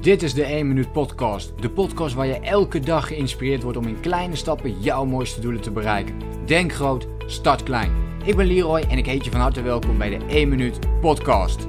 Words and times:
Dit 0.00 0.22
is 0.22 0.34
de 0.34 0.44
1 0.44 0.68
Minuut 0.68 0.92
Podcast. 0.92 1.52
De 1.62 1.70
podcast 1.70 2.14
waar 2.14 2.26
je 2.26 2.40
elke 2.40 2.80
dag 2.80 3.06
geïnspireerd 3.06 3.62
wordt 3.62 3.78
om 3.78 3.86
in 3.86 4.00
kleine 4.00 4.36
stappen 4.36 4.80
jouw 4.80 5.04
mooiste 5.04 5.40
doelen 5.40 5.60
te 5.60 5.70
bereiken. 5.70 6.14
Denk 6.46 6.72
groot, 6.72 7.06
start 7.26 7.62
klein. 7.62 7.92
Ik 8.24 8.36
ben 8.36 8.46
Leroy 8.46 8.80
en 8.80 8.98
ik 8.98 9.06
heet 9.06 9.24
je 9.24 9.30
van 9.30 9.40
harte 9.40 9.62
welkom 9.62 9.98
bij 9.98 10.18
de 10.18 10.24
1 10.26 10.48
Minuut 10.48 11.00
Podcast. 11.00 11.66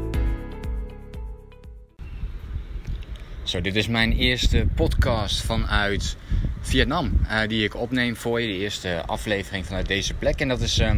Zo, 3.43 3.61
dit 3.61 3.75
is 3.75 3.87
mijn 3.87 4.11
eerste 4.11 4.67
podcast 4.75 5.41
vanuit 5.41 6.17
Vietnam. 6.61 7.11
Uh, 7.23 7.47
die 7.47 7.63
ik 7.63 7.75
opneem 7.75 8.15
voor 8.15 8.41
je. 8.41 8.47
De 8.47 8.57
eerste 8.57 9.03
aflevering 9.05 9.65
vanuit 9.65 9.87
deze 9.87 10.13
plek. 10.13 10.39
En 10.39 10.47
dat 10.47 10.61
is 10.61 10.79
uh, 10.79 10.91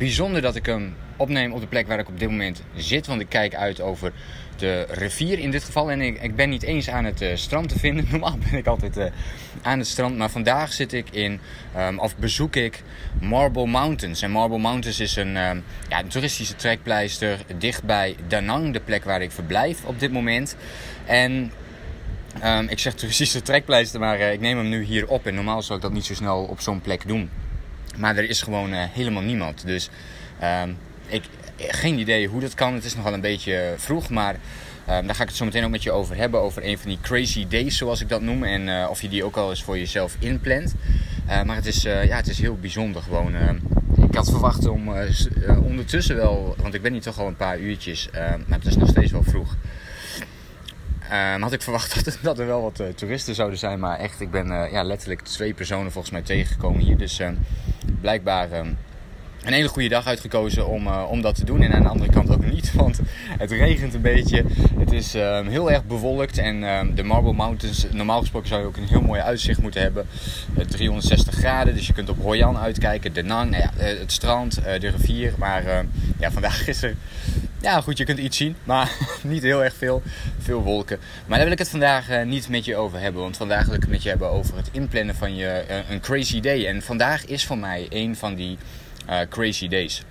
bijzonder 0.00 0.42
dat 0.42 0.56
ik 0.56 0.66
hem 0.66 0.94
opneem 1.16 1.52
op 1.52 1.60
de 1.60 1.66
plek 1.66 1.86
waar 1.86 1.98
ik 1.98 2.08
op 2.08 2.18
dit 2.18 2.30
moment 2.30 2.62
zit. 2.74 3.06
Want 3.06 3.20
ik 3.20 3.28
kijk 3.28 3.54
uit 3.54 3.80
over 3.80 4.12
de 4.56 4.86
rivier 4.90 5.38
in 5.38 5.50
dit 5.50 5.64
geval. 5.64 5.90
En 5.90 6.00
ik, 6.00 6.22
ik 6.22 6.36
ben 6.36 6.48
niet 6.48 6.62
eens 6.62 6.88
aan 6.90 7.04
het 7.04 7.22
uh, 7.22 7.30
strand 7.34 7.68
te 7.68 7.78
vinden. 7.78 8.06
Normaal 8.10 8.38
ben 8.50 8.58
ik 8.58 8.66
altijd 8.66 8.96
uh, 8.96 9.04
aan 9.62 9.78
het 9.78 9.86
strand. 9.86 10.16
Maar 10.16 10.30
vandaag 10.30 10.72
zit 10.72 10.92
ik 10.92 11.10
in, 11.10 11.40
um, 11.76 11.98
of 11.98 12.16
bezoek 12.16 12.56
ik 12.56 12.82
Marble 13.20 13.66
Mountains. 13.66 14.22
En 14.22 14.30
Marble 14.30 14.58
Mountains 14.58 15.00
is 15.00 15.16
een, 15.16 15.36
um, 15.36 15.64
ja, 15.88 15.98
een 15.98 16.08
toeristische 16.08 16.56
trekpleister 16.56 17.38
dichtbij 17.58 18.16
Danang. 18.28 18.72
De 18.72 18.80
plek 18.80 19.04
waar 19.04 19.22
ik 19.22 19.30
verblijf 19.30 19.84
op 19.84 20.00
dit 20.00 20.12
moment. 20.12 20.56
En 21.06 21.52
um, 22.44 22.68
ik 22.68 22.78
zeg 22.78 22.94
toeristische 22.94 23.42
trekpleister, 23.42 24.00
maar 24.00 24.18
uh, 24.18 24.32
ik 24.32 24.40
neem 24.40 24.56
hem 24.56 24.68
nu 24.68 24.82
hier 24.82 25.08
op. 25.08 25.26
En 25.26 25.34
normaal 25.34 25.62
zou 25.62 25.78
ik 25.78 25.84
dat 25.84 25.92
niet 25.92 26.04
zo 26.04 26.14
snel 26.14 26.42
op 26.42 26.60
zo'n 26.60 26.80
plek 26.80 27.06
doen. 27.06 27.30
Maar 27.98 28.16
er 28.16 28.28
is 28.28 28.42
gewoon 28.42 28.72
helemaal 28.72 29.22
niemand. 29.22 29.66
Dus 29.66 29.90
ik, 31.06 31.22
geen 31.68 31.98
idee 31.98 32.26
hoe 32.26 32.40
dat 32.40 32.54
kan. 32.54 32.74
Het 32.74 32.84
is 32.84 32.94
nogal 32.94 33.12
een 33.12 33.20
beetje 33.20 33.74
vroeg, 33.76 34.08
maar 34.08 34.34
um, 34.34 35.06
daar 35.06 35.14
ga 35.14 35.22
ik 35.22 35.28
het 35.28 35.36
zo 35.36 35.44
meteen 35.44 35.64
ook 35.64 35.70
met 35.70 35.82
je 35.82 35.90
over 35.90 36.16
hebben. 36.16 36.40
Over 36.40 36.64
een 36.64 36.78
van 36.78 36.88
die 36.88 36.98
crazy 37.02 37.46
days, 37.48 37.76
zoals 37.76 38.00
ik 38.00 38.08
dat 38.08 38.20
noem. 38.20 38.44
En 38.44 38.68
uh, 38.68 38.86
of 38.90 39.02
je 39.02 39.08
die 39.08 39.24
ook 39.24 39.36
al 39.36 39.50
eens 39.50 39.62
voor 39.62 39.78
jezelf 39.78 40.16
inplant. 40.18 40.74
Uh, 41.28 41.42
maar 41.42 41.56
het 41.56 41.66
is, 41.66 41.82
ja, 41.82 42.16
het 42.16 42.28
is 42.28 42.40
heel 42.40 42.56
bijzonder 42.56 43.02
gewoon. 43.02 43.34
ik 44.08 44.14
had 44.14 44.30
verwacht 44.30 44.66
om 44.66 44.92
ondertussen 45.62 46.16
wel, 46.16 46.54
want 46.58 46.74
ik 46.74 46.82
ben 46.82 46.92
hier 46.92 47.00
toch 47.00 47.18
al 47.18 47.26
een 47.26 47.36
paar 47.36 47.58
uurtjes, 47.58 48.08
maar 48.46 48.58
het 48.58 48.66
is 48.66 48.76
nog 48.76 48.88
steeds 48.88 49.12
wel 49.12 49.22
vroeg. 49.22 49.56
Had 51.40 51.52
ik 51.52 51.62
verwacht 51.62 51.94
dat, 52.04 52.18
dat 52.22 52.38
er 52.38 52.46
wel 52.46 52.62
wat 52.62 52.82
toeristen 52.94 53.34
zouden 53.34 53.58
zijn. 53.58 53.78
Maar 53.78 53.98
echt, 53.98 54.20
ik 54.20 54.30
ben 54.30 54.46
ja, 54.46 54.82
letterlijk 54.82 55.20
twee 55.20 55.54
personen 55.54 55.92
volgens 55.92 56.12
mij 56.12 56.22
tegengekomen 56.22 56.80
hier. 56.80 56.96
Dus 56.96 57.20
blijkbaar 58.00 58.48
een 59.44 59.52
hele 59.52 59.68
goede 59.68 59.88
dag 59.88 60.06
uitgekozen 60.06 60.66
om, 60.68 60.86
uh, 60.86 61.06
om 61.10 61.22
dat 61.22 61.34
te 61.34 61.44
doen. 61.44 61.62
En 61.62 61.72
aan 61.72 61.82
de 61.82 61.88
andere 61.88 62.10
kant 62.10 62.30
ook 62.30 62.50
niet, 62.50 62.72
want 62.82 63.00
het 63.38 63.50
regent 63.50 63.94
een 63.94 64.00
beetje. 64.00 64.44
Het 64.78 64.92
is 64.92 65.14
uh, 65.14 65.46
heel 65.46 65.70
erg 65.70 65.84
bewolkt 65.84 66.38
en 66.38 66.62
uh, 66.62 66.80
de 66.94 67.02
Marble 67.02 67.32
Mountains, 67.32 67.86
normaal 67.90 68.20
gesproken 68.20 68.48
zou 68.48 68.60
je 68.60 68.66
ook 68.66 68.76
een 68.76 68.88
heel 68.88 69.00
mooi 69.00 69.20
uitzicht 69.20 69.62
moeten 69.62 69.82
hebben. 69.82 70.06
360 70.68 71.34
graden, 71.34 71.74
dus 71.74 71.86
je 71.86 71.92
kunt 71.92 72.08
op 72.08 72.22
Hoi 72.22 72.42
An 72.42 72.58
uitkijken, 72.58 73.12
De 73.12 73.22
Nang, 73.22 73.50
nou 73.50 73.62
ja, 73.62 73.70
het 73.76 74.12
strand, 74.12 74.54
de 74.54 74.88
rivier. 74.88 75.34
Maar 75.38 75.84
ja, 76.18 76.30
vandaag 76.30 76.66
is 76.68 76.82
er, 76.82 76.94
ja 77.60 77.80
goed, 77.80 77.98
je 77.98 78.04
kunt 78.04 78.18
iets 78.18 78.36
zien, 78.36 78.56
maar 78.64 78.92
niet 79.22 79.42
heel 79.42 79.64
erg 79.64 79.74
veel. 79.74 80.02
Veel 80.38 80.62
wolken. 80.62 80.98
Maar 80.98 81.36
daar 81.36 81.44
wil 81.44 81.52
ik 81.52 81.58
het 81.58 81.68
vandaag 81.68 82.24
niet 82.24 82.48
met 82.48 82.64
je 82.64 82.76
over 82.76 83.00
hebben, 83.00 83.22
want 83.22 83.36
vandaag 83.36 83.64
wil 83.64 83.74
ik 83.74 83.80
het 83.80 83.90
met 83.90 84.02
je 84.02 84.08
hebben 84.08 84.30
over 84.30 84.56
het 84.56 84.68
inplannen 84.72 85.14
van 85.14 85.36
je 85.36 85.64
een 85.88 86.00
crazy 86.00 86.40
day. 86.40 86.66
En 86.66 86.82
vandaag 86.82 87.24
is 87.24 87.46
voor 87.46 87.58
mij 87.58 87.86
een 87.88 88.16
van 88.16 88.34
die 88.34 88.58
uh, 89.10 89.18
crazy 89.28 89.68
days. 89.68 90.02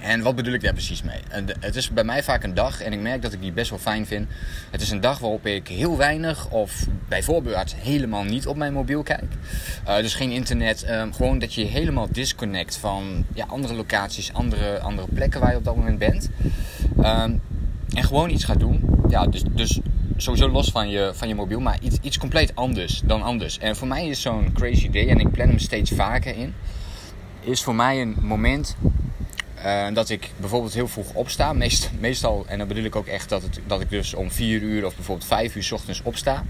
En 0.00 0.22
wat 0.22 0.36
bedoel 0.36 0.52
ik 0.52 0.62
daar 0.62 0.72
precies 0.72 1.02
mee? 1.02 1.20
Het 1.60 1.76
is 1.76 1.90
bij 1.90 2.04
mij 2.04 2.22
vaak 2.22 2.44
een 2.44 2.54
dag 2.54 2.80
en 2.80 2.92
ik 2.92 3.00
merk 3.00 3.22
dat 3.22 3.32
ik 3.32 3.40
die 3.40 3.52
best 3.52 3.70
wel 3.70 3.78
fijn 3.78 4.06
vind. 4.06 4.28
Het 4.70 4.80
is 4.80 4.90
een 4.90 5.00
dag 5.00 5.18
waarop 5.18 5.46
ik 5.46 5.68
heel 5.68 5.96
weinig 5.96 6.50
of 6.50 6.86
bijvoorbeeld 7.08 7.74
helemaal 7.74 8.24
niet 8.24 8.46
op 8.46 8.56
mijn 8.56 8.72
mobiel 8.72 9.02
kijk. 9.02 9.32
Uh, 9.88 9.96
dus 9.96 10.14
geen 10.14 10.30
internet. 10.30 10.90
Um, 10.90 11.14
gewoon 11.14 11.38
dat 11.38 11.54
je 11.54 11.64
helemaal 11.64 12.06
disconnect 12.10 12.76
van 12.76 13.24
ja, 13.34 13.44
andere 13.48 13.74
locaties, 13.74 14.32
andere, 14.32 14.78
andere 14.78 15.08
plekken 15.14 15.40
waar 15.40 15.50
je 15.50 15.56
op 15.56 15.64
dat 15.64 15.76
moment 15.76 15.98
bent. 15.98 16.30
Um, 16.98 17.42
en 17.94 18.04
gewoon 18.04 18.30
iets 18.30 18.44
gaat 18.44 18.60
doen. 18.60 18.84
Ja, 19.08 19.26
dus, 19.26 19.42
dus 19.50 19.80
sowieso 20.16 20.48
los 20.48 20.70
van 20.70 20.88
je, 20.88 21.10
van 21.14 21.28
je 21.28 21.34
mobiel, 21.34 21.60
maar 21.60 21.78
iets, 21.82 21.98
iets 22.02 22.18
compleet 22.18 22.54
anders 22.54 23.02
dan 23.04 23.22
anders. 23.22 23.58
En 23.58 23.76
voor 23.76 23.88
mij 23.88 24.06
is 24.06 24.20
zo'n 24.20 24.52
crazy 24.52 24.90
day 24.90 25.08
en 25.08 25.20
ik 25.20 25.30
plan 25.30 25.48
hem 25.48 25.58
steeds 25.58 25.90
vaker 25.90 26.36
in 26.36 26.54
is 27.40 27.62
voor 27.62 27.74
mij 27.74 28.00
een 28.00 28.16
moment 28.20 28.76
uh, 29.64 29.86
dat 29.94 30.08
ik 30.08 30.30
bijvoorbeeld 30.36 30.74
heel 30.74 30.88
vroeg 30.88 31.12
opsta. 31.14 31.52
Meest, 31.52 31.90
meestal, 31.98 32.44
en 32.46 32.58
dan 32.58 32.68
bedoel 32.68 32.84
ik 32.84 32.96
ook 32.96 33.06
echt 33.06 33.28
dat, 33.28 33.42
het, 33.42 33.60
dat 33.66 33.80
ik 33.80 33.90
dus 33.90 34.14
om 34.14 34.30
4 34.30 34.62
uur 34.62 34.86
of 34.86 34.94
bijvoorbeeld 34.94 35.28
5 35.28 35.54
uur 35.54 35.62
s 35.62 35.72
ochtends 35.72 36.02
opsta. 36.02 36.44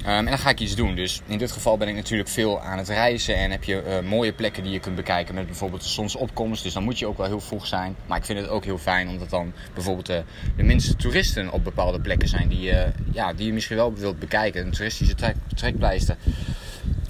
Um, 0.00 0.06
en 0.06 0.24
dan 0.24 0.38
ga 0.38 0.50
ik 0.50 0.60
iets 0.60 0.74
doen. 0.74 0.94
Dus 0.94 1.22
in 1.26 1.38
dit 1.38 1.52
geval 1.52 1.76
ben 1.76 1.88
ik 1.88 1.94
natuurlijk 1.94 2.28
veel 2.28 2.60
aan 2.60 2.78
het 2.78 2.88
reizen. 2.88 3.36
En 3.36 3.50
heb 3.50 3.64
je 3.64 3.82
uh, 3.86 4.08
mooie 4.08 4.32
plekken 4.32 4.62
die 4.62 4.72
je 4.72 4.80
kunt 4.80 4.96
bekijken 4.96 5.34
met 5.34 5.46
bijvoorbeeld 5.46 5.82
de 5.82 5.88
zonsopkomst. 5.88 6.62
Dus 6.62 6.72
dan 6.72 6.82
moet 6.82 6.98
je 6.98 7.06
ook 7.06 7.16
wel 7.16 7.26
heel 7.26 7.40
vroeg 7.40 7.66
zijn. 7.66 7.96
Maar 8.06 8.18
ik 8.18 8.24
vind 8.24 8.38
het 8.38 8.48
ook 8.48 8.64
heel 8.64 8.78
fijn 8.78 9.08
omdat 9.08 9.30
dan 9.30 9.52
bijvoorbeeld 9.74 10.06
de, 10.06 10.22
de 10.56 10.62
minste 10.62 10.96
toeristen 10.96 11.52
op 11.52 11.64
bepaalde 11.64 12.00
plekken 12.00 12.28
zijn. 12.28 12.48
Die, 12.48 12.72
ja, 13.12 13.32
die 13.32 13.46
je 13.46 13.52
misschien 13.52 13.76
wel 13.76 13.94
wilt 13.94 14.18
bekijken. 14.18 14.66
Een 14.66 14.70
toeristische 14.70 15.14
trek, 15.14 15.34
trekpleister. 15.54 16.16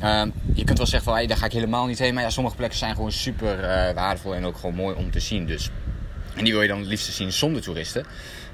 Um, 0.04 0.32
je 0.54 0.64
kunt 0.64 0.78
wel 0.78 0.86
zeggen 0.86 1.12
van 1.12 1.26
daar 1.26 1.36
ga 1.36 1.46
ik 1.46 1.52
helemaal 1.52 1.86
niet 1.86 1.98
heen. 1.98 2.14
Maar 2.14 2.22
ja, 2.22 2.30
sommige 2.30 2.56
plekken 2.56 2.78
zijn 2.78 2.94
gewoon 2.94 3.12
super 3.12 3.58
uh, 3.58 3.94
waardevol 3.94 4.34
en 4.34 4.44
ook 4.44 4.56
gewoon 4.56 4.74
mooi 4.74 4.96
om 4.96 5.10
te 5.10 5.20
zien. 5.20 5.46
Dus. 5.46 5.70
En 6.36 6.44
die 6.44 6.52
wil 6.52 6.62
je 6.62 6.68
dan 6.68 6.78
het 6.78 6.88
liefst 6.88 7.12
zien 7.12 7.32
zonder 7.32 7.62
toeristen. 7.62 8.06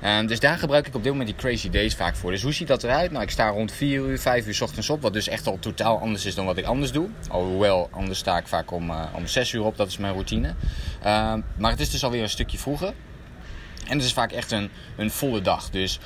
Um, 0.04 0.26
dus 0.26 0.40
daar 0.40 0.58
gebruik 0.58 0.86
ik 0.86 0.94
op 0.94 1.02
dit 1.02 1.12
moment 1.12 1.28
die 1.28 1.38
crazy 1.38 1.70
days 1.70 1.94
vaak 1.94 2.16
voor. 2.16 2.30
Dus 2.30 2.42
hoe 2.42 2.52
ziet 2.52 2.68
dat 2.68 2.84
eruit? 2.84 3.10
Nou, 3.10 3.22
ik 3.22 3.30
sta 3.30 3.48
rond 3.48 3.72
4 3.72 4.00
uur, 4.00 4.18
5 4.18 4.46
uur 4.46 4.54
s 4.54 4.60
ochtends 4.60 4.90
op. 4.90 5.02
Wat 5.02 5.12
dus 5.12 5.28
echt 5.28 5.46
al 5.46 5.58
totaal 5.58 5.98
anders 5.98 6.24
is 6.24 6.34
dan 6.34 6.44
wat 6.44 6.56
ik 6.56 6.64
anders 6.64 6.92
doe. 6.92 7.08
Alhoewel, 7.28 7.88
anders 7.92 8.18
sta 8.18 8.38
ik 8.38 8.46
vaak 8.46 8.70
om, 8.70 8.90
uh, 8.90 9.04
om 9.12 9.26
6 9.26 9.52
uur 9.52 9.64
op. 9.64 9.76
Dat 9.76 9.88
is 9.88 9.96
mijn 9.96 10.12
routine. 10.12 10.48
Um, 10.48 11.44
maar 11.56 11.70
het 11.70 11.80
is 11.80 11.90
dus 11.90 12.04
alweer 12.04 12.22
een 12.22 12.28
stukje 12.28 12.58
vroeger. 12.58 12.92
En 13.88 13.96
het 13.96 14.06
is 14.06 14.12
vaak 14.12 14.32
echt 14.32 14.50
een, 14.50 14.70
een 14.96 15.10
volle 15.10 15.40
dag. 15.40 15.70
Dus 15.70 15.98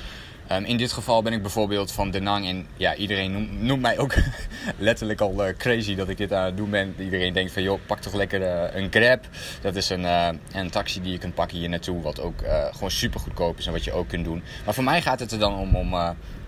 Um, 0.55 0.65
in 0.65 0.77
dit 0.77 0.91
geval 0.91 1.21
ben 1.21 1.33
ik 1.33 1.41
bijvoorbeeld 1.41 1.91
van 1.91 2.11
Denang 2.11 2.47
en 2.47 2.67
ja, 2.77 2.95
iedereen 2.95 3.49
noemt, 3.59 3.81
mij 3.81 3.97
ook 3.97 4.13
letterlijk 4.77 5.21
al 5.21 5.47
uh, 5.47 5.53
crazy 5.57 5.95
dat 5.95 6.09
ik 6.09 6.17
dit 6.17 6.33
aan 6.33 6.45
het 6.45 6.57
doen 6.57 6.69
ben. 6.69 6.95
Iedereen 6.99 7.33
denkt 7.33 7.51
van 7.51 7.63
joh, 7.63 7.79
pak 7.85 7.99
toch 7.99 8.13
lekker 8.13 8.41
uh, 8.41 8.81
een 8.81 8.87
Grab. 8.91 9.27
Dat 9.61 9.75
is 9.75 9.89
een, 9.89 10.01
uh, 10.01 10.29
een 10.53 10.69
taxi 10.69 11.01
die 11.01 11.11
je 11.11 11.17
kunt 11.17 11.33
pakken 11.33 11.57
hier 11.57 11.69
naartoe, 11.69 12.01
wat 12.01 12.21
ook 12.21 12.43
gewoon 12.71 12.91
super 12.91 13.19
goedkoop 13.19 13.57
is 13.57 13.65
en 13.65 13.71
wat 13.71 13.83
je 13.83 13.91
ook 13.91 14.07
kunt 14.07 14.25
doen. 14.25 14.43
Maar 14.65 14.73
voor 14.73 14.83
mij 14.83 15.01
gaat 15.01 15.19
het 15.19 15.31
er 15.31 15.39
dan 15.39 15.55
om, 15.55 15.75
om, 15.75 15.93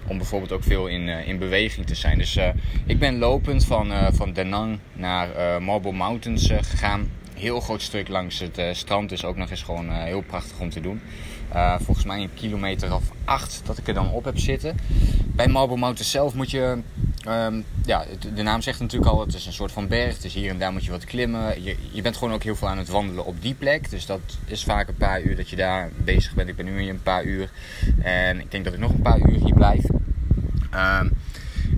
om 0.08 0.18
bijvoorbeeld 0.18 0.52
ook 0.52 0.64
veel 0.64 0.88
in, 0.88 1.08
in 1.08 1.38
beweging 1.38 1.86
te 1.86 1.96
zijn. 1.96 2.18
Dus 2.18 2.40
ik 2.86 3.00
ben 3.00 3.18
lopend 3.18 3.66
van, 3.66 3.92
van 4.14 4.34
Denang 4.34 4.80
naar 4.94 5.62
Marble 5.62 5.92
Mountains 5.92 6.52
gegaan 6.62 7.10
heel 7.44 7.60
groot 7.60 7.82
stuk 7.82 8.08
langs 8.08 8.40
het 8.40 8.58
uh, 8.58 8.74
strand 8.74 9.12
is 9.12 9.26
ook 9.26 9.36
nog 9.36 9.50
eens 9.50 9.64
gewoon 9.64 9.90
uh, 9.90 10.04
heel 10.04 10.22
prachtig 10.22 10.60
om 10.60 10.70
te 10.70 10.82
doen. 10.82 11.02
Uh, 11.54 11.76
volgens 11.80 12.06
mij 12.06 12.22
een 12.22 12.34
kilometer 12.34 12.96
of 12.96 13.04
acht 13.26 13.62
dat 13.66 13.78
ik 13.78 13.88
er 13.88 13.94
dan 13.94 14.12
op 14.12 14.26
heb 14.26 14.40
zitten. 14.40 14.78
Bij 15.26 15.48
Marble 15.48 15.78
Mountain 15.78 16.10
zelf 16.10 16.34
moet 16.34 16.52
je, 16.52 16.78
um, 17.28 17.66
ja, 17.86 18.06
de 18.36 18.42
naam 18.42 18.62
zegt 18.62 18.80
natuurlijk 18.80 19.12
al, 19.12 19.20
het 19.20 19.34
is 19.34 19.46
een 19.46 19.54
soort 19.54 19.72
van 19.72 19.88
berg. 19.88 20.18
Dus 20.18 20.34
hier 20.34 20.50
en 20.50 20.60
daar 20.60 20.72
moet 20.72 20.86
je 20.86 20.92
wat 20.92 21.06
klimmen. 21.06 21.64
Je, 21.64 21.76
je 21.92 22.02
bent 22.02 22.18
gewoon 22.18 22.34
ook 22.34 22.44
heel 22.44 22.56
veel 22.56 22.68
aan 22.68 22.78
het 22.78 22.88
wandelen 22.88 23.26
op 23.26 23.42
die 23.42 23.54
plek. 23.54 23.90
Dus 23.90 24.06
dat 24.06 24.22
is 24.46 24.64
vaak 24.64 24.88
een 24.88 24.96
paar 24.96 25.22
uur 25.22 25.36
dat 25.36 25.50
je 25.50 25.56
daar 25.56 25.92
bezig 25.98 26.34
bent. 26.34 26.50
Ik 26.50 26.56
ben 26.56 26.66
nu 26.66 26.82
hier 26.82 26.90
een 26.90 27.04
paar 27.04 27.24
uur. 27.24 27.50
En 28.02 28.40
ik 28.40 28.52
denk 28.52 28.64
dat 28.64 28.74
ik 28.74 28.80
nog 28.80 28.92
een 28.92 29.02
paar 29.02 29.20
uur 29.20 29.40
hier 29.40 29.54
blijf. 29.54 29.84
Um, 30.74 31.12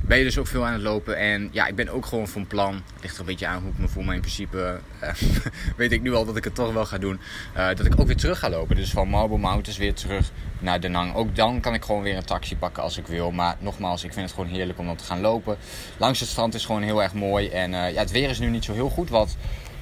ben 0.07 0.17
je 0.17 0.23
dus 0.23 0.37
ook 0.37 0.47
veel 0.47 0.65
aan 0.65 0.73
het 0.73 0.81
lopen. 0.81 1.17
En 1.17 1.49
ja, 1.51 1.67
ik 1.67 1.75
ben 1.75 1.89
ook 1.89 2.05
gewoon 2.05 2.27
van 2.27 2.47
plan. 2.47 2.73
Het 2.73 3.01
ligt 3.01 3.13
er 3.13 3.19
een 3.19 3.25
beetje 3.25 3.47
aan 3.47 3.61
hoe 3.61 3.71
ik 3.71 3.77
me 3.77 3.87
voel. 3.87 4.03
Maar 4.03 4.15
in 4.15 4.21
principe 4.21 4.79
uh, 5.03 5.09
weet 5.77 5.91
ik 5.91 6.01
nu 6.01 6.13
al 6.13 6.25
dat 6.25 6.37
ik 6.37 6.43
het 6.43 6.55
toch 6.55 6.73
wel 6.73 6.85
ga 6.85 6.97
doen. 6.97 7.19
Uh, 7.57 7.67
dat 7.67 7.85
ik 7.85 7.99
ook 7.99 8.07
weer 8.07 8.15
terug 8.15 8.39
ga 8.39 8.49
lopen. 8.49 8.75
Dus 8.75 8.89
van 8.89 9.07
Marble 9.07 9.37
Mountains 9.37 9.77
weer 9.77 9.93
terug 9.93 10.31
naar 10.59 10.81
Denang. 10.81 11.15
Ook 11.15 11.35
dan 11.35 11.59
kan 11.59 11.73
ik 11.73 11.83
gewoon 11.83 12.01
weer 12.01 12.17
een 12.17 12.25
taxi 12.25 12.57
pakken 12.57 12.83
als 12.83 12.97
ik 12.97 13.07
wil. 13.07 13.31
Maar 13.31 13.55
nogmaals, 13.59 14.03
ik 14.03 14.13
vind 14.13 14.25
het 14.25 14.35
gewoon 14.35 14.49
heerlijk 14.49 14.79
om 14.79 14.85
dan 14.85 14.95
te 14.95 15.03
gaan 15.03 15.21
lopen. 15.21 15.57
Langs 15.97 16.19
het 16.19 16.29
strand 16.29 16.53
is 16.53 16.65
gewoon 16.65 16.81
heel 16.81 17.03
erg 17.03 17.13
mooi. 17.13 17.49
En 17.49 17.71
uh, 17.71 17.93
ja, 17.93 17.99
het 17.99 18.11
weer 18.11 18.29
is 18.29 18.39
nu 18.39 18.49
niet 18.49 18.65
zo 18.65 18.73
heel 18.73 18.89
goed. 18.89 19.09
Wat 19.09 19.35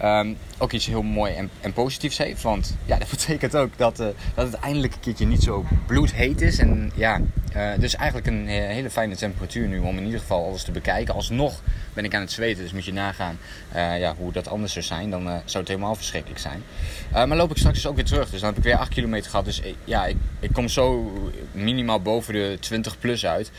um, 0.04 0.38
ook 0.58 0.72
iets 0.72 0.86
heel 0.86 1.02
mooi 1.02 1.34
en, 1.34 1.50
en, 1.62 1.74
positiefs 1.74 2.18
heeft. 2.18 2.42
Want 2.42 2.78
ja, 2.86 2.98
dat 3.00 3.10
betekent 3.10 3.56
ook 3.56 3.78
dat, 3.78 3.98
dat 3.98 4.14
het 4.36 4.54
eindelijk 4.54 4.94
een 4.94 5.00
keertje 5.00 5.26
niet 5.26 5.44
zo 5.44 5.66
bloedheet 5.88 6.42
is. 6.42 6.58
En 6.58 6.92
ja, 6.96 7.22
uh, 7.56 7.70
dus 7.80 7.96
eigenlijk 7.96 8.28
een 8.28 8.48
hele 8.48 8.90
fijne 8.90 9.16
temperatuur 9.16 9.68
nu 9.68 9.80
om 9.80 9.98
in 9.98 10.06
ieder 10.06 10.20
geval 10.20 10.46
alles 10.46 10.64
te 10.64 10.72
bekijken. 10.72 11.14
Alsnog 11.14 11.62
ben 11.94 12.06
ik 12.06 12.16
aan 12.16 12.22
het 12.22 12.32
zweten, 12.32 12.64
dus 12.64 12.74
moet 12.74 12.86
je 12.86 12.94
nagaan 12.94 13.38
uh, 13.76 14.00
ja, 14.00 14.16
hoe 14.16 14.32
dat 14.32 14.48
anders 14.48 14.74
zou 14.74 14.86
zijn. 14.86 15.10
Dan 15.10 15.24
zou 15.24 15.58
het 15.64 15.68
helemaal 15.68 15.96
verschrikkelijk 15.96 16.40
zijn. 16.40 16.64
maar 17.12 17.38
loop 17.38 17.52
ik 17.52 17.58
straks 17.58 17.76
dus 17.76 17.88
ook 17.88 17.96
weer 17.96 18.06
terug. 18.06 18.30
Dus 18.30 18.40
dan 18.40 18.50
heb 18.50 18.58
ik 18.58 18.64
weer 18.64 18.78
8 18.78 18.90
kilometer 18.90 19.30
gehad. 19.30 19.46
Dus 19.46 19.62
ja, 19.84 20.06
ik, 20.06 20.18
ik 20.40 20.54
kom 20.54 20.68
zo 20.68 21.12
minimaal 21.52 22.02
boven 22.02 22.34
de 22.34 22.58
20 22.60 23.00
plus 23.00 23.26
uit. 23.26 23.52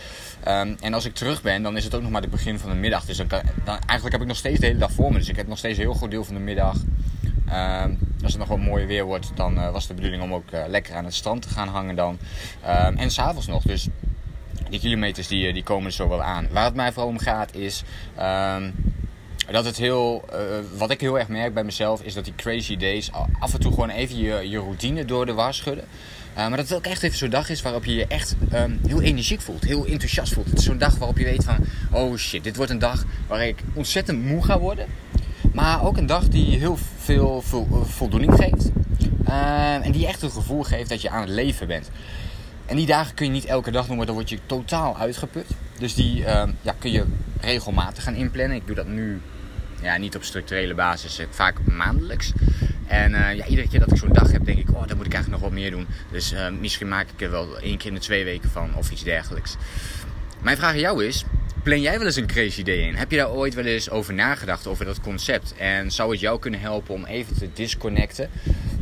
Um, 0.49 0.77
en 0.81 0.95
als 0.95 1.05
ik 1.05 1.15
terug 1.15 1.43
ben, 1.43 1.63
dan 1.63 1.77
is 1.77 1.85
het 1.85 1.95
ook 1.95 2.03
nog 2.03 2.11
maar 2.11 2.23
het 2.23 2.31
begin 2.31 2.59
van 2.59 2.71
de 2.71 2.77
middag. 2.77 3.05
Dus 3.05 3.17
dan 3.17 3.29
eigenlijk 3.65 4.13
heb 4.13 4.21
ik 4.21 4.27
nog 4.27 4.37
steeds 4.37 4.61
de 4.61 4.67
hele 4.67 4.79
dag 4.79 4.93
voor 4.93 5.13
me. 5.13 5.19
Dus 5.19 5.29
ik 5.29 5.37
heb 5.37 5.47
nog 5.47 5.59
steeds 5.59 5.79
een 5.79 5.85
heel 5.85 5.95
groot 5.95 6.11
deel 6.11 6.25
van 6.25 6.35
de 6.35 6.41
middag. 6.41 6.77
Um, 7.55 7.99
als 8.23 8.33
het 8.33 8.39
nog 8.39 8.49
wat 8.49 8.59
mooier 8.59 8.87
weer 8.87 9.05
wordt, 9.05 9.31
dan 9.35 9.59
uh, 9.59 9.71
was 9.71 9.87
de 9.87 9.95
bedoeling 9.95 10.23
om 10.23 10.35
ook 10.35 10.51
uh, 10.55 10.61
lekker 10.67 10.95
aan 10.95 11.05
het 11.05 11.15
strand 11.15 11.43
te 11.43 11.49
gaan 11.49 11.69
hangen 11.69 11.97
dan. 11.97 12.19
Um, 12.67 12.97
en 12.97 13.11
s'avonds 13.11 13.47
nog. 13.47 13.63
Dus 13.63 13.89
die 14.71 14.81
kilometers 14.81 15.29
die, 15.29 15.53
die 15.53 15.63
komen 15.63 15.87
er 15.87 15.93
zo 15.93 16.09
wel 16.09 16.23
aan. 16.23 16.49
Waar 16.51 16.65
het 16.65 16.75
mij 16.75 16.93
vooral 16.93 17.11
om 17.11 17.19
gaat 17.19 17.55
is... 17.55 17.83
ehm, 18.17 18.71
dat 19.53 19.65
het 19.65 19.77
heel, 19.77 20.25
eh, 20.33 20.39
wat 20.77 20.91
ik 20.91 21.01
heel 21.01 21.19
erg 21.19 21.29
merk 21.29 21.55
bij 21.55 21.65
mezelf 21.65 22.03
is 22.03 22.15
dat 22.15 22.25
die 22.25 22.35
crazy 22.37 22.77
days 22.77 23.11
af 23.39 23.55
en 23.55 23.61
toe 23.61 23.73
gewoon 23.73 23.91
even 23.91 24.17
je, 24.17 24.49
je 24.49 24.59
routine 24.59 25.05
door 25.05 25.27
de 25.27 25.33
war 25.33 25.55
schudden. 25.55 25.85
Maar 26.35 26.51
dat 26.51 26.69
het 26.69 26.75
ook 26.75 26.85
echt 26.85 27.03
even 27.03 27.19
zo'n 27.19 27.31
dag 27.31 27.49
is 27.49 27.63
waarop 27.63 27.85
je 27.85 27.95
je 27.95 28.07
echt 28.07 28.37
ehm, 28.51 28.77
heel 28.87 29.03
energiek 29.03 29.41
voelt, 29.41 29.65
heel 29.65 29.87
enthousiast 29.87 30.33
voelt. 30.33 30.47
Het 30.47 30.59
is 30.59 30.65
zo'n 30.65 30.79
dag 30.79 30.97
waarop 30.97 31.19
je 31.19 31.25
weet 31.25 31.45
van, 31.45 31.57
oh 31.91 32.17
shit, 32.17 32.45
dit 32.45 32.57
wordt 32.57 32.71
een 32.71 32.79
dag 32.79 33.05
waar 33.27 33.47
ik 33.47 33.63
ontzettend 33.75 34.25
moe 34.25 34.45
ga 34.45 34.59
worden. 34.59 34.87
Maar 35.55 35.85
ook 35.85 35.97
een 35.97 36.07
dag 36.07 36.29
die 36.29 36.59
heel 36.59 36.79
veel 36.99 37.43
voldoening 37.85 38.35
geeft. 38.35 38.71
Ehm, 39.25 39.81
en 39.83 39.93
die 39.93 40.07
echt 40.07 40.23
een 40.23 40.31
gevoel 40.31 40.63
geeft 40.63 40.89
dat 40.89 41.03
je 41.03 41.11
aan 41.11 41.21
het 41.21 41.31
leven 41.31 41.67
bent. 41.67 41.91
En 42.67 42.77
die 42.77 42.87
dagen 42.87 43.15
kun 43.15 43.27
je 43.27 43.33
niet 43.33 43.45
elke 43.45 43.71
dag 43.71 43.87
doen, 43.87 44.05
dan 44.05 44.15
word 44.15 44.29
je 44.29 44.39
totaal 44.47 44.97
uitgeput. 44.99 45.47
Dus 45.79 45.95
die 45.95 46.25
ehm, 46.25 46.51
ja, 46.63 46.75
kun 46.79 46.91
je 46.91 47.05
regelmatig 47.41 48.03
gaan 48.03 48.15
inplannen. 48.15 48.57
Ik 48.57 48.67
doe 48.67 48.75
dat 48.75 48.87
nu 48.87 49.21
ja, 49.83 49.97
niet 49.97 50.17
op 50.17 50.23
structurele 50.23 50.75
basis, 50.75 51.19
eh, 51.19 51.27
vaak 51.31 51.57
maandelijks. 51.65 52.33
En 52.87 53.13
uh, 53.13 53.35
ja, 53.35 53.47
iedere 53.47 53.69
keer 53.69 53.81
dat 53.81 53.91
ik 53.91 53.97
zo'n 53.97 54.13
dag 54.13 54.33
heb, 54.33 54.45
denk 54.45 54.59
ik, 54.59 54.69
oh, 54.69 54.87
dan 54.87 54.97
moet 54.97 55.07
ik 55.07 55.13
eigenlijk 55.13 55.43
nog 55.43 55.51
wat 55.51 55.61
meer 55.61 55.71
doen. 55.71 55.87
Dus 56.11 56.35
misschien 56.61 56.89
maak 56.89 57.09
ik 57.11 57.21
er 57.21 57.31
wel 57.31 57.59
één 57.59 57.79
keer 57.79 57.89
in 57.89 57.95
de 57.95 58.01
twee 58.01 58.25
weken 58.25 58.51
van 58.51 58.75
of 58.75 58.91
iets 58.91 59.03
dergelijks. 59.03 59.57
Mijn 60.43 60.57
vraag 60.57 60.71
aan 60.71 60.79
jou 60.79 61.05
is, 61.05 61.25
plan 61.65 61.81
jij 61.81 61.99
wel 61.99 62.07
eens 62.07 62.17
een 62.17 62.27
crazy 62.27 62.63
day 62.63 62.77
in? 62.77 62.95
Heb 62.95 63.11
je 63.11 63.17
daar 63.17 63.31
ooit 63.31 63.55
wel 63.55 63.65
eens 63.65 63.91
over 63.91 64.15
nagedacht, 64.15 64.67
over 64.67 64.85
dat 64.85 65.01
concept? 65.01 65.55
En 65.57 65.91
zou 65.91 66.11
het 66.11 66.21
jou 66.21 66.39
kunnen 66.39 66.61
helpen 66.61 66.95
om 66.95 67.05
even 67.05 67.37
te 67.37 67.49
disconnecten 67.55 68.31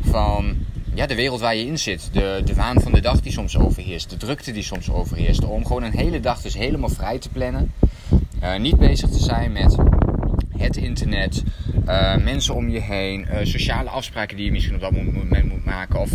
van 0.00 0.56
ja, 0.94 1.06
de 1.06 1.14
wereld 1.14 1.40
waar 1.40 1.56
je 1.56 1.66
in 1.66 1.78
zit. 1.78 2.08
De, 2.12 2.42
de 2.44 2.54
waan 2.54 2.80
van 2.80 2.92
de 2.92 3.00
dag 3.00 3.20
die 3.20 3.32
soms 3.32 3.58
overheerst. 3.58 4.10
De 4.10 4.16
drukte 4.16 4.52
die 4.52 4.62
soms 4.62 4.90
overheerst. 4.90 5.44
Om 5.44 5.66
gewoon 5.66 5.82
een 5.82 5.96
hele 5.96 6.20
dag 6.20 6.40
dus 6.40 6.54
helemaal 6.54 6.88
vrij 6.88 7.18
te 7.18 7.28
plannen. 7.28 7.72
Uh, 8.42 8.56
niet 8.56 8.78
bezig 8.78 9.10
te 9.10 9.22
zijn 9.22 9.52
met 9.52 9.76
het 10.56 10.76
internet, 10.76 11.42
uh, 11.86 12.16
mensen 12.16 12.54
om 12.54 12.68
je 12.68 12.80
heen, 12.80 13.26
uh, 13.30 13.38
sociale 13.42 13.88
afspraken 13.88 14.36
die 14.36 14.44
je 14.44 14.52
misschien 14.52 14.74
op 14.74 14.80
dat 14.80 14.92
moment 14.92 15.48
moet 15.48 15.64
maken. 15.64 16.00
Of 16.00 16.10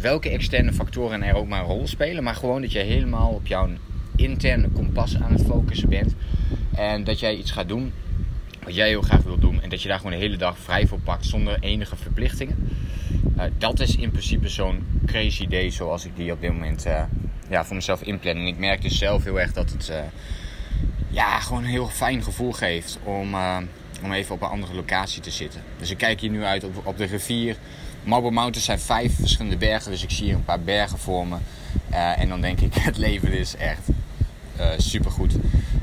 welke 0.00 0.30
externe 0.30 0.72
factoren 0.72 1.22
er 1.22 1.34
ook 1.34 1.48
maar 1.48 1.60
een 1.60 1.66
rol 1.66 1.86
spelen. 1.86 2.24
Maar 2.24 2.34
gewoon 2.34 2.60
dat 2.60 2.72
je 2.72 2.78
helemaal 2.78 3.30
op 3.30 3.46
jouw 3.46 3.68
interne 4.16 4.68
kompas 4.68 5.20
aan 5.20 5.32
het 5.32 5.42
focussen 5.42 5.88
bent. 5.88 6.14
En 6.74 7.04
dat 7.04 7.20
jij 7.20 7.36
iets 7.36 7.50
gaat 7.50 7.68
doen 7.68 7.92
wat 8.64 8.74
jij 8.74 8.88
heel 8.88 9.02
graag 9.02 9.22
wil 9.22 9.38
doen. 9.38 9.62
En 9.62 9.68
dat 9.68 9.82
je 9.82 9.88
daar 9.88 9.96
gewoon 9.96 10.12
de 10.12 10.18
hele 10.18 10.36
dag 10.36 10.58
vrij 10.58 10.86
voor 10.86 11.00
pakt 11.00 11.26
zonder 11.26 11.58
enige 11.60 11.96
verplichtingen. 11.96 12.68
Uh, 13.36 13.42
dat 13.58 13.80
is 13.80 13.96
in 13.96 14.10
principe 14.10 14.48
zo'n 14.48 15.00
crazy 15.06 15.46
day 15.46 15.70
zoals 15.70 16.04
ik 16.04 16.16
die 16.16 16.32
op 16.32 16.40
dit 16.40 16.52
moment 16.52 16.86
uh, 16.86 17.02
ja, 17.48 17.64
voor 17.64 17.76
mezelf 17.76 18.02
inplan. 18.02 18.36
En 18.36 18.46
ik 18.46 18.58
merk 18.58 18.82
dus 18.82 18.98
zelf 18.98 19.24
heel 19.24 19.40
erg 19.40 19.52
dat 19.52 19.70
het 19.70 19.88
uh, 19.90 19.96
ja, 21.08 21.40
gewoon 21.40 21.62
een 21.62 21.68
heel 21.68 21.88
fijn 21.88 22.22
gevoel 22.22 22.52
geeft 22.52 22.98
om, 23.04 23.34
om 24.02 24.12
even 24.12 24.34
op 24.34 24.42
een 24.42 24.48
andere 24.48 24.74
locatie 24.74 25.22
te 25.22 25.30
zitten. 25.30 25.60
Dus 25.78 25.90
ik 25.90 25.98
kijk 25.98 26.20
hier 26.20 26.30
nu 26.30 26.44
uit 26.44 26.64
op, 26.64 26.86
op 26.86 26.98
de 26.98 27.04
rivier. 27.04 27.56
Marble 28.04 28.30
Mountains 28.30 28.64
zijn 28.64 28.78
vijf 28.78 29.14
verschillende 29.14 29.56
bergen, 29.56 29.90
dus 29.90 30.02
ik 30.02 30.10
zie 30.10 30.24
hier 30.24 30.34
een 30.34 30.44
paar 30.44 30.60
bergen 30.60 30.98
voor 30.98 31.26
me. 31.26 31.36
en 31.90 32.28
dan 32.28 32.40
denk 32.40 32.60
ik, 32.60 32.74
het 32.90 32.96
leven 32.96 33.32
is 33.32 33.56
echt 33.56 33.88
super 34.76 35.10
goed. 35.10 35.34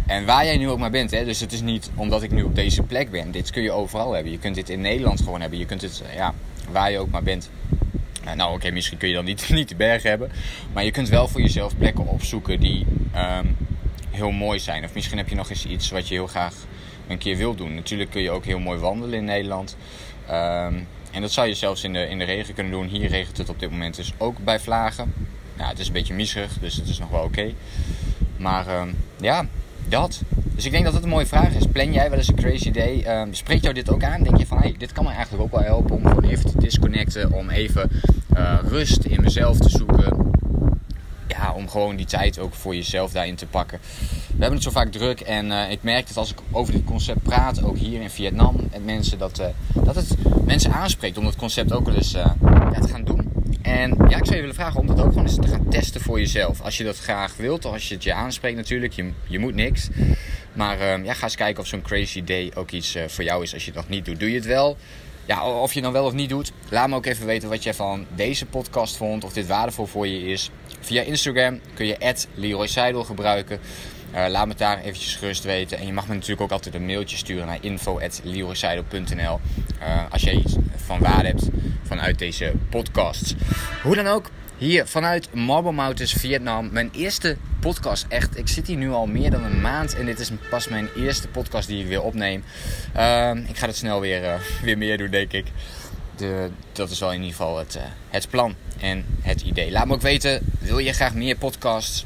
En 0.07 0.25
waar 0.25 0.45
jij 0.45 0.57
nu 0.57 0.69
ook 0.69 0.79
maar 0.79 0.91
bent, 0.91 1.11
hè, 1.11 1.25
dus 1.25 1.39
het 1.39 1.51
is 1.51 1.61
niet 1.61 1.89
omdat 1.95 2.23
ik 2.23 2.31
nu 2.31 2.43
op 2.43 2.55
deze 2.55 2.83
plek 2.83 3.11
ben. 3.11 3.31
Dit 3.31 3.49
kun 3.49 3.63
je 3.63 3.71
overal 3.71 4.13
hebben. 4.13 4.31
Je 4.31 4.37
kunt 4.37 4.55
dit 4.55 4.69
in 4.69 4.81
Nederland 4.81 5.19
gewoon 5.19 5.41
hebben. 5.41 5.59
Je 5.59 5.65
kunt 5.65 5.81
het, 5.81 6.03
ja, 6.15 6.33
waar 6.71 6.91
je 6.91 6.99
ook 6.99 7.09
maar 7.09 7.23
bent. 7.23 7.49
Eh, 8.23 8.33
nou, 8.33 8.53
oké, 8.55 8.71
misschien 8.71 8.97
kun 8.97 9.07
je 9.07 9.13
dan 9.13 9.25
niet, 9.49 9.69
de 9.69 9.75
berg 9.75 10.03
hebben. 10.03 10.31
Maar 10.73 10.83
je 10.83 10.91
kunt 10.91 11.09
wel 11.09 11.27
voor 11.27 11.41
jezelf 11.41 11.77
plekken 11.77 12.07
opzoeken 12.07 12.59
die 12.59 12.85
ehm, 13.13 13.45
heel 14.09 14.31
mooi 14.31 14.59
zijn. 14.59 14.83
Of 14.83 14.93
misschien 14.93 15.17
heb 15.17 15.29
je 15.29 15.35
nog 15.35 15.49
eens 15.49 15.65
iets 15.65 15.89
wat 15.89 16.07
je 16.07 16.13
heel 16.13 16.27
graag 16.27 16.53
een 17.07 17.17
keer 17.17 17.37
wil 17.37 17.55
doen. 17.55 17.75
Natuurlijk 17.75 18.09
kun 18.09 18.21
je 18.21 18.31
ook 18.31 18.45
heel 18.45 18.59
mooi 18.59 18.79
wandelen 18.79 19.19
in 19.19 19.25
Nederland. 19.25 19.77
Ehm, 20.27 20.75
en 21.11 21.21
dat 21.21 21.31
zou 21.31 21.47
je 21.47 21.53
zelfs 21.53 21.83
in 21.83 21.93
de, 21.93 22.07
in 22.07 22.17
de 22.17 22.23
regen 22.23 22.53
kunnen 22.53 22.71
doen. 22.71 22.87
Hier 22.87 23.07
regent 23.07 23.37
het 23.37 23.49
op 23.49 23.59
dit 23.59 23.71
moment 23.71 23.95
dus 23.95 24.13
ook 24.17 24.37
bij 24.43 24.59
vlagen. 24.59 25.13
Ja, 25.57 25.67
het 25.67 25.79
is 25.79 25.87
een 25.87 25.93
beetje 25.93 26.13
miserig, 26.13 26.57
dus 26.59 26.75
het 26.75 26.87
is 26.87 26.99
nog 26.99 27.09
wel 27.09 27.23
oké. 27.23 27.53
Maar 28.41 28.67
ehm, 28.67 28.87
ja, 29.19 29.45
dat. 29.87 30.21
Dus 30.55 30.65
ik 30.65 30.71
denk 30.71 30.83
dat 30.83 30.93
dat 30.93 31.03
een 31.03 31.09
mooie 31.09 31.25
vraag 31.25 31.53
is. 31.53 31.65
Plan 31.65 31.93
jij 31.93 32.09
wel 32.09 32.17
eens 32.17 32.27
een 32.27 32.35
crazy 32.35 32.71
day? 32.71 33.21
Um, 33.21 33.33
spreekt 33.33 33.63
jou 33.63 33.73
dit 33.73 33.89
ook 33.89 34.03
aan? 34.03 34.23
Denk 34.23 34.37
je 34.37 34.47
van, 34.47 34.57
hey, 34.57 34.75
dit 34.77 34.91
kan 34.91 35.03
me 35.03 35.11
eigenlijk 35.11 35.43
ook 35.43 35.51
wel 35.51 35.61
helpen 35.61 35.95
om 35.95 36.07
gewoon 36.07 36.23
even 36.23 36.51
te 36.51 36.57
disconnecten. 36.57 37.31
Om 37.31 37.49
even 37.49 37.91
uh, 38.37 38.59
rust 38.63 39.03
in 39.03 39.21
mezelf 39.21 39.57
te 39.57 39.69
zoeken. 39.69 40.31
Ja, 41.27 41.53
om 41.53 41.69
gewoon 41.69 41.95
die 41.95 42.05
tijd 42.05 42.39
ook 42.39 42.53
voor 42.53 42.75
jezelf 42.75 43.11
daarin 43.11 43.35
te 43.35 43.45
pakken. 43.45 43.79
We 44.27 44.37
hebben 44.37 44.53
het 44.53 44.63
zo 44.63 44.71
vaak 44.71 44.91
druk 44.91 45.19
en 45.19 45.45
uh, 45.45 45.71
ik 45.71 45.83
merk 45.83 46.07
dat 46.07 46.17
als 46.17 46.31
ik 46.31 46.37
over 46.51 46.73
dit 46.73 46.83
concept 46.83 47.23
praat, 47.23 47.63
ook 47.63 47.77
hier 47.77 48.01
in 48.01 48.09
Vietnam, 48.09 48.55
met 48.71 48.85
mensen, 48.85 49.17
dat, 49.17 49.39
uh, 49.39 49.45
dat 49.85 49.95
het 49.95 50.15
mensen 50.45 50.71
aanspreekt 50.71 51.17
om 51.17 51.23
dat 51.23 51.35
concept 51.35 51.73
ook 51.73 51.85
wel 51.85 51.95
eens 51.95 52.11
ja, 52.11 52.35
te 52.81 52.87
gaan 52.87 53.03
doen. 53.03 53.30
En 53.61 53.95
ja, 54.09 54.17
ik 54.17 54.25
zou 54.25 54.35
je 54.35 54.41
willen 54.41 54.55
vragen 54.55 54.79
om 54.79 54.87
dat 54.87 54.99
ook 55.01 55.07
gewoon 55.07 55.25
eens 55.25 55.35
te 55.35 55.47
gaan 55.47 55.69
testen 55.69 56.01
voor 56.01 56.19
jezelf. 56.19 56.61
Als 56.61 56.77
je 56.77 56.83
dat 56.83 56.97
graag 56.97 57.35
wilt, 57.37 57.65
of 57.65 57.73
als 57.73 57.87
je 57.87 57.93
het 57.93 58.03
je 58.03 58.13
aanspreekt 58.13 58.55
natuurlijk. 58.55 58.93
Je, 58.93 59.11
je 59.27 59.39
moet 59.39 59.55
niks. 59.55 59.89
Maar 60.53 60.79
uh, 60.79 61.05
ja, 61.05 61.13
ga 61.13 61.23
eens 61.23 61.35
kijken 61.35 61.61
of 61.61 61.67
zo'n 61.67 61.81
crazy 61.81 62.23
day 62.23 62.51
ook 62.55 62.71
iets 62.71 62.95
uh, 62.95 63.03
voor 63.07 63.23
jou 63.23 63.43
is 63.43 63.53
als 63.53 63.65
je 63.65 63.71
dat 63.71 63.89
niet 63.89 64.05
doet. 64.05 64.19
Doe 64.19 64.29
je 64.29 64.35
het 64.35 64.45
wel? 64.45 64.77
Ja, 65.31 65.45
of 65.45 65.73
je 65.73 65.81
dan 65.81 65.91
wel 65.91 66.05
of 66.05 66.13
niet 66.13 66.29
doet. 66.29 66.51
Laat 66.69 66.89
me 66.89 66.95
ook 66.95 67.05
even 67.05 67.25
weten 67.25 67.49
wat 67.49 67.63
jij 67.63 67.73
van 67.73 68.05
deze 68.15 68.45
podcast 68.45 68.97
vond. 68.97 69.23
Of 69.23 69.33
dit 69.33 69.47
waardevol 69.47 69.85
voor 69.85 70.07
je 70.07 70.27
is. 70.27 70.49
Via 70.79 71.01
Instagram 71.01 71.59
kun 71.73 71.85
je 71.85 72.15
Leroy 72.33 72.67
Seidel 72.67 73.03
gebruiken. 73.03 73.59
Uh, 74.15 74.25
laat 74.27 74.47
me 74.47 74.55
daar 74.55 74.79
eventjes 74.79 75.15
gerust 75.15 75.43
weten. 75.43 75.77
En 75.77 75.85
je 75.85 75.93
mag 75.93 76.07
me 76.07 76.13
natuurlijk 76.13 76.41
ook 76.41 76.51
altijd 76.51 76.75
een 76.75 76.85
mailtje 76.85 77.17
sturen 77.17 77.45
naar 77.45 77.57
info.leroyseidel.nl 77.61 79.39
uh, 79.81 80.11
Als 80.11 80.21
je 80.21 80.31
iets 80.31 80.55
van 80.75 80.99
waarde 80.99 81.27
hebt 81.27 81.49
vanuit 81.83 82.19
deze 82.19 82.53
podcast. 82.69 83.35
Hoe 83.83 83.95
dan 83.95 84.07
ook, 84.07 84.29
hier 84.61 84.87
vanuit 84.87 85.33
Marble 85.33 85.71
Mountains, 85.71 86.13
Vietnam. 86.13 86.69
Mijn 86.71 86.89
eerste 86.91 87.37
podcast, 87.59 88.05
echt. 88.09 88.37
Ik 88.37 88.47
zit 88.47 88.67
hier 88.67 88.77
nu 88.77 88.91
al 88.91 89.05
meer 89.05 89.31
dan 89.31 89.43
een 89.43 89.61
maand 89.61 89.95
en 89.95 90.05
dit 90.05 90.19
is 90.19 90.31
pas 90.49 90.67
mijn 90.67 90.89
eerste 90.97 91.27
podcast 91.27 91.67
die 91.67 91.81
ik 91.81 91.87
weer 91.87 92.01
opneem. 92.01 92.43
Uh, 92.95 93.31
ik 93.47 93.57
ga 93.57 93.67
het 93.67 93.75
snel 93.75 93.99
weer, 93.99 94.23
uh, 94.23 94.33
weer 94.63 94.77
meer 94.77 94.97
doen, 94.97 95.09
denk 95.09 95.33
ik. 95.33 95.45
De, 96.15 96.49
dat 96.71 96.89
is 96.89 96.99
wel 96.99 97.11
in 97.11 97.21
ieder 97.21 97.35
geval 97.35 97.57
het, 97.57 97.75
uh, 97.75 97.81
het 98.09 98.29
plan 98.29 98.55
en 98.79 99.05
het 99.21 99.41
idee. 99.41 99.71
Laat 99.71 99.87
me 99.87 99.93
ook 99.93 100.01
weten, 100.01 100.41
wil 100.59 100.79
je 100.79 100.93
graag 100.93 101.13
meer 101.13 101.37
podcasts? 101.37 102.05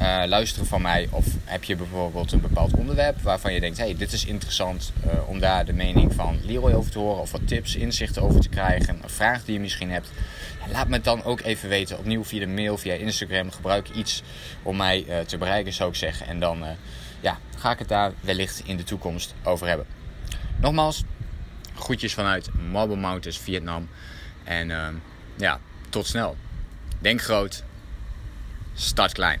Uh, 0.00 0.22
luisteren 0.26 0.66
van 0.66 0.82
mij? 0.82 1.08
Of 1.10 1.26
heb 1.44 1.64
je 1.64 1.76
bijvoorbeeld 1.76 2.32
een 2.32 2.40
bepaald 2.40 2.74
onderwerp 2.74 3.20
waarvan 3.20 3.52
je 3.52 3.60
denkt: 3.60 3.78
hey, 3.78 3.96
dit 3.96 4.12
is 4.12 4.24
interessant 4.24 4.92
uh, 5.06 5.28
om 5.28 5.38
daar 5.38 5.64
de 5.64 5.72
mening 5.72 6.14
van 6.14 6.38
Leroy 6.44 6.72
over 6.72 6.90
te 6.90 6.98
horen, 6.98 7.20
of 7.20 7.32
wat 7.32 7.48
tips, 7.48 7.76
inzichten 7.76 8.22
over 8.22 8.40
te 8.40 8.48
krijgen, 8.48 8.98
een 9.02 9.08
vraag 9.08 9.44
die 9.44 9.54
je 9.54 9.60
misschien 9.60 9.90
hebt? 9.90 10.10
Laat 10.72 10.88
me 10.88 10.94
het 10.94 11.04
dan 11.04 11.24
ook 11.24 11.40
even 11.40 11.68
weten, 11.68 11.98
opnieuw 11.98 12.24
via 12.24 12.40
de 12.40 12.46
mail, 12.46 12.78
via 12.78 12.94
Instagram. 12.94 13.50
Gebruik 13.50 13.88
iets 13.88 14.22
om 14.62 14.76
mij 14.76 15.04
uh, 15.08 15.18
te 15.20 15.38
bereiken, 15.38 15.72
zou 15.72 15.90
ik 15.90 15.96
zeggen. 15.96 16.26
En 16.26 16.40
dan 16.40 16.64
ja, 17.20 17.38
ga 17.56 17.70
ik 17.70 17.78
het 17.78 17.88
daar 17.88 18.12
wellicht 18.20 18.62
in 18.64 18.76
de 18.76 18.84
toekomst 18.84 19.34
over 19.42 19.66
hebben. 19.66 19.86
Nogmaals, 20.56 21.02
groetjes 21.74 22.14
vanuit 22.14 22.48
Marble 22.70 22.96
Mountains, 22.96 23.38
Vietnam. 23.38 23.88
En 24.44 25.00
ja, 25.36 25.60
tot 25.88 26.06
snel. 26.06 26.36
Denk 26.98 27.22
groot, 27.22 27.64
start 28.74 29.12
klein. 29.12 29.40